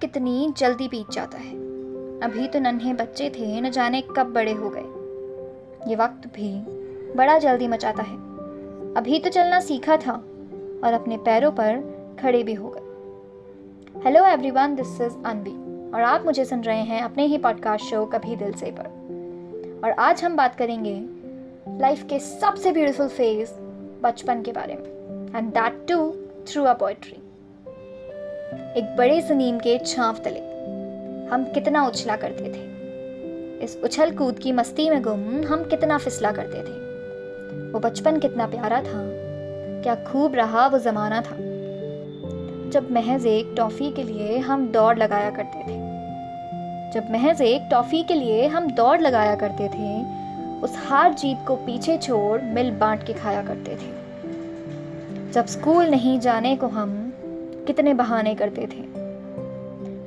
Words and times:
कितनी 0.00 0.54
जल्दी 0.56 0.88
बीत 0.88 1.10
जाता 1.10 1.38
है। 1.38 1.52
अभी 2.20 2.48
तो 2.48 2.58
नन्हे 2.58 2.94
बच्चे 2.94 3.30
थे, 3.30 3.60
न 3.60 3.70
जाने 3.70 4.00
कब 4.00 4.32
बड़े 4.32 4.52
हो 4.52 4.70
गए। 4.74 5.90
ये 5.90 5.96
वक्त 5.96 6.26
भी 6.26 6.64
बड़ा 7.14 7.38
जल्दी 7.38 7.68
मचाता 7.68 8.02
है। 8.02 8.16
अभी 8.94 9.18
तो 9.18 9.30
चलना 9.30 9.60
सीखा 9.60 9.96
था 9.96 10.12
और 10.84 10.92
अपने 10.92 11.16
पैरों 11.16 11.50
पर 11.50 11.76
खड़े 12.22 12.42
भी 12.42 12.54
हो 12.54 12.68
गए। 12.68 12.80
Hello 14.04 14.24
everyone 14.24 14.74
this 14.74 15.00
is 15.00 15.24
Anvi 15.26 15.92
और 15.94 16.02
आप 16.02 16.24
मुझे 16.24 16.44
सुन 16.44 16.60
रहे 16.60 16.82
हैं 16.82 17.02
अपने 17.02 17.24
ही 17.24 17.38
पॉडकास्ट 17.38 17.84
शो 17.84 18.04
कभी 18.04 18.36
दिल 18.36 18.52
से 18.52 18.70
पर। 18.70 18.86
और 19.84 19.90
आज 19.90 20.24
हम 20.24 20.36
बात 20.36 20.54
करेंगे 20.54 21.00
लाइफ 21.80 22.02
के 22.02 22.18
सबसे 22.18 22.72
ब्यूटीफुल 22.72 23.08
फ़ेज़ 23.08 23.50
बचपन 24.02 24.42
के 24.42 24.52
बारे 24.52 24.74
में। 24.74 24.86
And 25.36 25.50
that 25.50 25.86
too 25.88 26.12
through 26.48 26.64
a 26.64 26.72
poetry 26.72 27.22
एक 28.76 28.96
बड़े 28.96 29.20
ज़मीन 29.20 29.58
के 29.58 29.78
छांव 29.78 30.16
तले। 30.24 30.40
हम 31.30 31.44
कितना 31.54 31.86
उछला 31.86 32.16
करते 32.16 32.44
थे। 32.44 32.70
इस 33.64 33.80
उछल 33.84 34.10
कूद 34.10 34.38
की 34.38 34.52
मस्ती 34.52 34.90
में 34.90 35.02
गुम 35.02 35.44
हम 35.44 35.64
कितना 35.64 35.98
फिसला 35.98 36.32
करते 36.32 36.58
थे। 36.58 37.72
वो 37.72 37.80
बचपन 37.80 38.18
कितना 38.18 38.46
प्यारा 38.46 38.82
था। 38.82 39.02
क्या 39.82 39.94
खूब 39.94 40.34
रहा 40.34 40.66
वो 40.66 40.78
ज़माना 40.78 41.20
था। 41.20 41.36
जब 42.70 42.88
महज 42.90 43.26
एक 43.26 43.54
टॉफ़ी 43.56 43.90
के 43.90 44.02
लिए 44.02 44.38
हम 44.38 44.68
दौड़ 44.68 44.98
लगाया 44.98 45.30
करते 45.30 45.58
थे। 45.58 45.78
जब 46.92 47.10
महज 47.10 47.42
एक 47.42 47.68
टॉफ़ी 47.70 48.02
के 48.02 48.14
लिए 48.14 48.46
हम 48.46 48.70
दौड़ 48.70 49.00
लगाया 49.00 49.34
करते 49.34 49.68
थे, 49.68 50.04
उस 50.60 50.74
हार 50.88 51.14
जीत 51.14 51.38
को 51.48 51.56
पीछे 51.56 51.98
छोड़ 51.98 52.42
मिल 52.42 52.70
बांट 52.70 53.06
के 53.06 53.12
खाया 53.12 53.42
करते 53.42 53.70
थे। 53.70 53.96
जब 55.32 55.46
स्कूल 55.46 55.86
नहीं 55.86 56.20
जाने 56.20 56.56
को 56.56 56.66
हम 56.66 57.05
कितने 57.66 57.94
बहाने 57.94 58.34
करते 58.34 58.66
थे। 58.66 58.80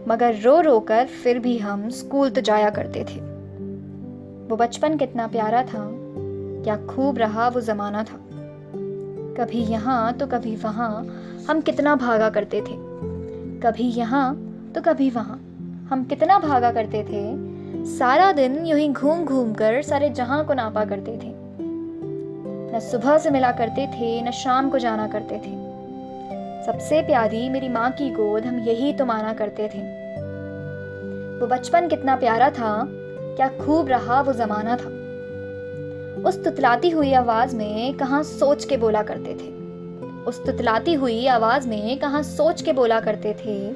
मगर 0.08 0.36
रो 0.36 0.60
रो 0.62 0.80
कर 0.80 1.06
फिर 1.06 1.40
भी 1.40 1.58
हम 1.58 1.90
स्कूल 1.90 2.30
तो 2.30 2.42
जाया 2.42 2.70
करते 2.70 3.04
थे। 3.04 3.20
वो 4.48 4.56
बचपन 4.56 4.98
कितना 4.98 5.28
प्यारा 5.28 5.64
था 5.64 5.88
क्या 6.64 6.76
खूब 6.88 7.18
रहा 7.18 7.48
वो 7.48 7.62
ज़माना 7.62 8.04
था। 8.04 8.20
कभी 9.38 9.60
यहाँ 9.60 10.14
तो 10.14 10.28
कभी 10.28 10.56
वहाँ 10.56 11.06
हम 11.50 11.62
कितना 11.62 11.96
भागा 11.96 12.30
करते 12.30 12.62
थे। 12.62 12.74
कभी 13.60 13.84
यहाँ 13.84 14.36
तो 14.76 14.82
कभी 14.82 15.10
वहाँ 15.10 15.38
हम 15.90 16.04
कितना 16.04 16.40
भागा 16.40 16.72
करते 16.72 17.04
थे। 17.04 17.22
सारा 17.86 18.32
दिन 18.32 18.66
यूँ 18.66 18.80
ही 18.80 18.90
घूम 18.90 19.26
घूम 19.26 19.54
कर 19.54 19.82
सारे 19.82 20.10
जहाँ 20.10 20.46
को 20.46 20.54
नापा 20.54 20.86
करते 20.86 21.12
थे। 21.12 21.34
न 22.72 22.80
सुबह 22.92 23.18
से 23.18 23.30
मिला 23.30 23.52
करते 23.52 23.88
थे, 23.88 24.22
न 24.22 24.32
शाम 24.32 24.70
को 24.70 24.80
जाना 24.80 25.08
करते 25.08 25.36
थे। 25.36 25.69
सबसे 26.70 27.02
प्यारी 27.02 27.50
मेरी 27.50 27.70
माँ 27.70 27.92
की 27.92 28.10
गोद 28.10 28.46
हम 28.46 28.60
यही 28.60 28.94
तो 28.94 29.06
माना 29.06 29.34
करते 29.34 29.68
थे। 29.68 29.80
वो 31.40 31.48
बचपन 31.48 31.88
कितना 31.88 32.16
प्यारा 32.16 32.50
था, 32.50 32.86
क्या 33.36 33.48
खूब 33.50 33.88
रहा 33.88 34.22
वो 34.22 34.34
जमाना 34.34 34.76
था। 34.76 34.90
उस 36.22 36.44
तुतलाती 36.44 36.90
हुई 36.90 37.14
आवाज़ 37.14 37.56
में 37.56 37.94
कहा 37.94 38.22
सोच 38.24 38.66
के 38.66 38.78
बोला 38.78 39.02
करते 39.02 39.34
थे। 39.34 39.52
उस 40.24 40.46
तुतलाती 40.46 40.94
हुई 40.94 41.28
आवाज़ 41.28 41.68
में 41.68 42.00
कहा 42.00 42.22
सोच 42.22 42.62
के 42.62 42.74
बोला 42.74 43.00
करते 43.00 43.34
थे। 43.34 43.74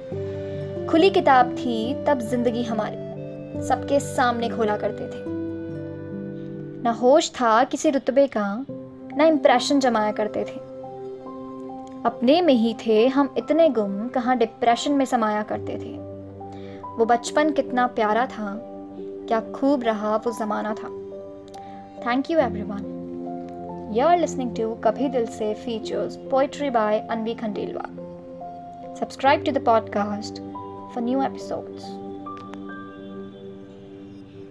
खुली 0.85 1.09
किताब 1.09 1.55
थी, 1.55 2.05
तब 2.05 2.19
ज़िंदगी 2.19 2.63
हमारी, 2.63 2.97
सबके 3.67 3.99
सामने 3.99 4.49
खोला 4.49 4.77
करते 4.77 5.03
थे। 5.03 5.23
ना 6.83 6.91
होश 6.91 7.31
था 7.31 7.63
किसी 7.63 7.89
रुतबे 7.89 8.27
का, 8.27 8.65
ना 9.17 9.25
इम्प्रेशन 9.25 9.79
जमाया 9.79 10.11
करते 10.11 10.43
थे। 10.43 10.72
अपने 12.05 12.41
में 12.41 12.53
ही 12.53 12.75
थे, 12.87 13.07
हम 13.07 13.33
इतने 13.37 13.69
गुम 13.69 14.07
कहाँ 14.07 14.37
डिप्रेशन 14.37 14.91
में 14.91 15.05
समाया 15.05 15.43
करते 15.43 15.77
थे। 15.77 15.97
वो 16.97 17.05
बचपन 17.05 17.51
कितना 17.51 17.87
प्यारा 17.87 18.25
था, 18.25 18.59
क्या 19.27 19.39
खूब 19.39 19.83
रहा 19.83 20.15
वो 20.15 20.31
ज़माना 20.31 20.73
था। 20.73 20.89
Thank 22.07 22.31
you 22.31 22.39
everyone 22.39 23.91
you 23.95 24.05
are 24.07 24.17
listening 24.17 24.55
to 24.55 24.75
Kabhi 24.75 25.09
Dil 25.09 25.25
Se 25.25 25.53
features 25.53 26.15
poetry 26.15 26.69
by 26.69 26.99
Anvi 26.99 27.33
Khandelwal 27.33 27.85
subscribe 28.99 29.43
to 29.43 29.51
the 29.51 29.65
podcast 29.65 30.41
for 30.93 31.03
new 31.03 31.23
episodes 31.23 32.12